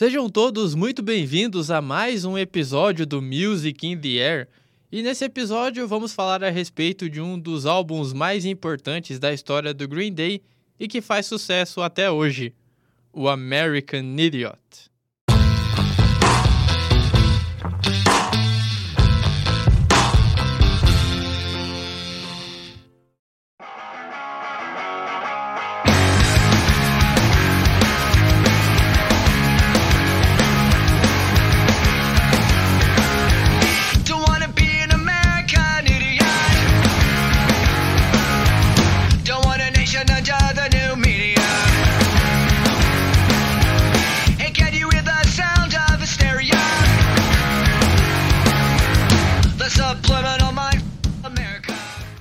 [0.00, 4.48] Sejam todos muito bem-vindos a mais um episódio do Music in the Air.
[4.90, 9.74] E nesse episódio vamos falar a respeito de um dos álbuns mais importantes da história
[9.74, 10.40] do Green Day
[10.78, 12.54] e que faz sucesso até hoje,
[13.12, 14.89] o American Idiot.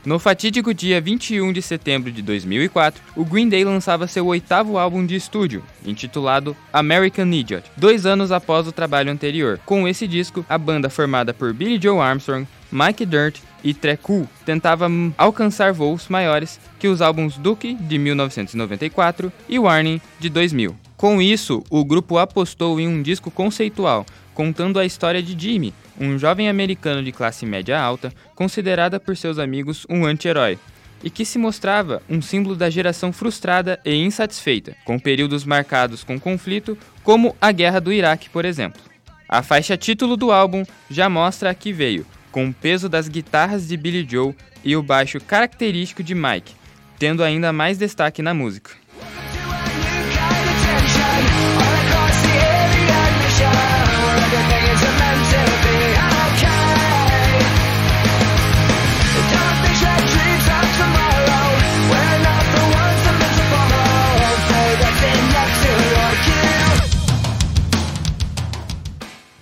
[0.06, 5.06] No fatídico dia 21 de setembro de 2004, o Green Day lançava seu oitavo álbum
[5.06, 9.60] de estúdio, intitulado American Idiot, dois anos após o trabalho anterior.
[9.66, 14.88] Com esse disco, a banda formada por Billy Joe Armstrong, Mike Dirt e Trecu tentava
[15.18, 20.78] alcançar voos maiores que os álbuns Duke de 1994 e Warning de 2000.
[20.96, 24.06] Com isso, o grupo apostou em um disco conceitual,
[24.40, 29.38] contando a história de Jimmy, um jovem americano de classe média alta, considerada por seus
[29.38, 30.58] amigos um anti-herói,
[31.04, 36.18] e que se mostrava um símbolo da geração frustrada e insatisfeita, com períodos marcados com
[36.18, 38.82] conflito, como a Guerra do Iraque, por exemplo.
[39.28, 43.68] A faixa título do álbum já mostra a que veio, com o peso das guitarras
[43.68, 46.56] de Billy Joe e o baixo característico de Mike,
[46.98, 48.79] tendo ainda mais destaque na música.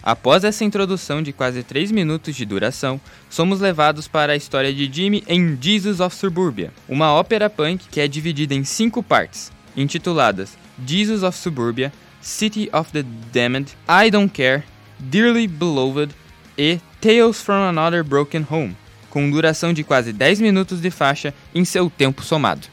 [0.08, 2.98] Após essa introdução de quase 3 minutos de duração,
[3.30, 8.00] somos levados para a história de Jimmy em Jesus of Suburbia, uma ópera punk que
[8.00, 10.58] é dividida em cinco partes, intituladas
[10.88, 11.92] Jesus of Suburbia,
[12.22, 13.04] City of the
[13.34, 14.64] Damned, I Don't Care,
[14.98, 16.16] Dearly Beloved
[16.58, 18.78] e Tales from Another Broken Home,
[19.10, 22.66] com duração de quase 10 minutos de faixa em seu tempo somado.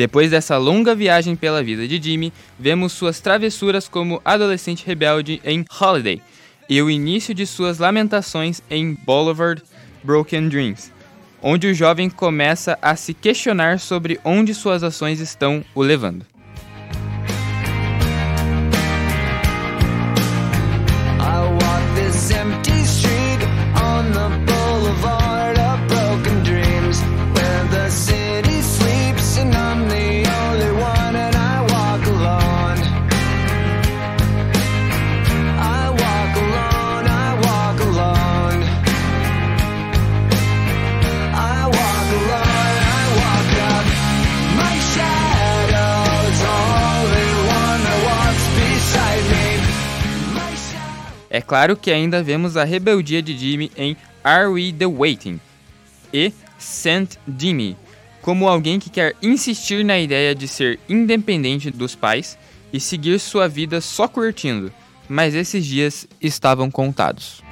[0.00, 5.62] Depois dessa longa viagem pela vida de Jimmy, vemos suas travessuras como adolescente rebelde em
[5.78, 6.22] Holiday
[6.70, 9.62] e o início de suas lamentações em Boulevard
[10.02, 10.90] Broken Dreams,
[11.42, 16.24] onde o jovem começa a se questionar sobre onde suas ações estão o levando.
[51.50, 55.40] Claro que ainda vemos a rebeldia de Jimmy em Are We The Waiting
[56.14, 57.76] e Saint Jimmy,
[58.22, 62.38] como alguém que quer insistir na ideia de ser independente dos pais
[62.72, 64.72] e seguir sua vida só curtindo,
[65.08, 67.42] mas esses dias estavam contados.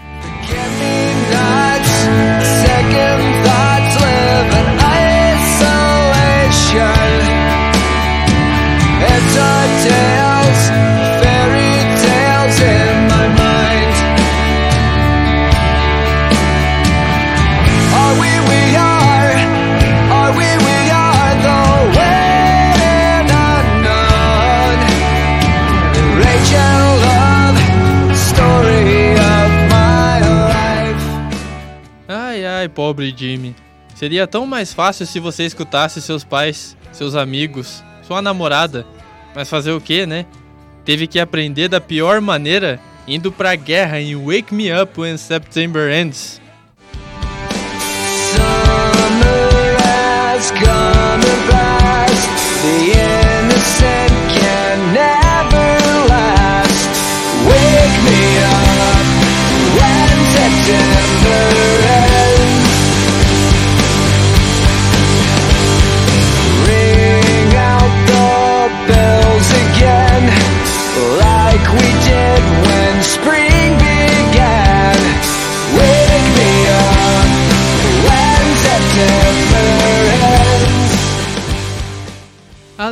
[32.78, 33.56] pobre Jimmy.
[33.96, 38.86] Seria tão mais fácil se você escutasse seus pais, seus amigos, sua namorada.
[39.34, 40.26] Mas fazer o que, né?
[40.84, 42.78] Teve que aprender da pior maneira,
[43.08, 46.40] indo pra guerra em Wake Me Up When September Ends.
[48.30, 52.28] Summer has come and passed,
[52.62, 54.07] the innocent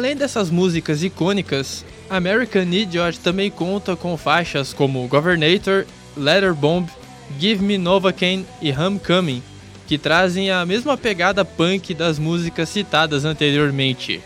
[0.06, 5.84] Além dessas músicas icônicas, American Idiot também conta com faixas como Governator,
[6.16, 6.88] Letter Bomb,
[7.40, 9.42] Give Me Novocaine e Homecoming,
[9.84, 14.22] que trazem a mesma pegada punk das músicas citadas anteriormente.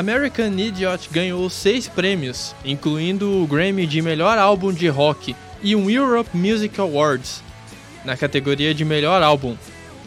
[0.00, 5.90] American Idiot ganhou seis prêmios, incluindo o Grammy de Melhor Álbum de Rock e um
[5.90, 7.42] Europe Music Awards
[8.02, 9.58] na categoria de Melhor Álbum,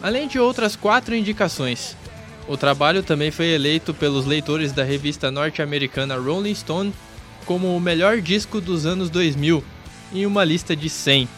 [0.02, 1.96] além de outras quatro indicações.
[2.48, 6.92] O trabalho também foi eleito pelos leitores da revista norte-americana Rolling Stone
[7.46, 9.62] como o melhor disco dos anos 2000
[10.12, 11.28] em uma lista de 100.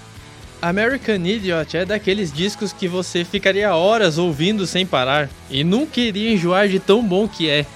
[0.63, 6.33] American Idiot é daqueles discos que você ficaria horas ouvindo sem parar e nunca iria
[6.33, 7.67] enjoar de tão bom que é.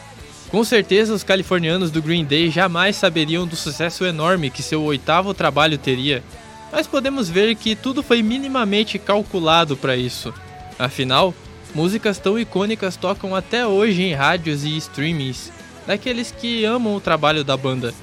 [0.51, 5.33] Com certeza, os californianos do Green Day jamais saberiam do sucesso enorme que seu oitavo
[5.33, 6.25] trabalho teria,
[6.73, 10.35] mas podemos ver que tudo foi minimamente calculado para isso.
[10.77, 11.33] Afinal,
[11.73, 15.53] músicas tão icônicas tocam até hoje em rádios e streamings,
[15.87, 17.95] daqueles que amam o trabalho da banda,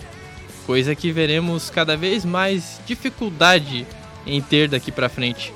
[0.65, 3.85] coisa que veremos cada vez mais dificuldade
[4.25, 5.53] em ter daqui para frente.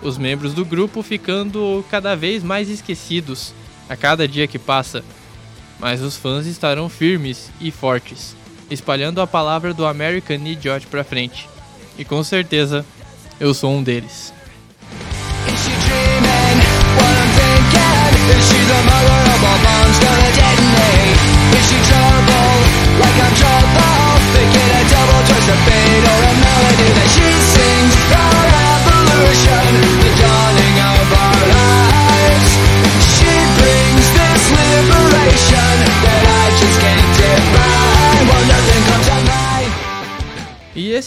[0.00, 3.52] Os membros do grupo ficando cada vez mais esquecidos
[3.90, 5.04] a cada dia que passa
[5.80, 8.36] mas os fãs estarão firmes e fortes,
[8.70, 11.48] espalhando a palavra do American Idiot pra frente.
[11.98, 12.84] E com certeza,
[13.40, 14.32] eu sou um deles.
[15.48, 15.60] E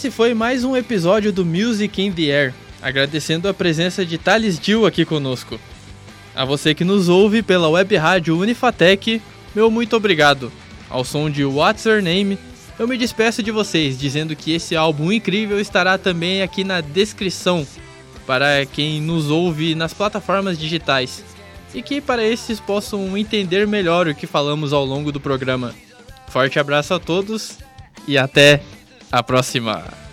[0.04, 4.60] esse foi mais um episódio do Music in the Air, agradecendo a presença de Thales
[4.62, 5.58] Gil aqui conosco.
[6.34, 9.22] A você que nos ouve pela web rádio Unifatec,
[9.54, 10.52] meu muito obrigado.
[10.90, 12.38] Ao som de What's Your Name,
[12.78, 17.66] eu me despeço de vocês dizendo que esse álbum incrível estará também aqui na descrição
[18.26, 21.24] para quem nos ouve nas plataformas digitais
[21.72, 25.74] e que para esses possam entender melhor o que falamos ao longo do programa.
[26.28, 27.56] Forte abraço a todos
[28.06, 28.60] e até
[29.14, 30.03] a próxima.